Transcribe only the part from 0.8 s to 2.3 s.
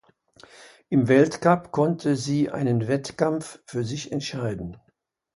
Im Weltcup konnte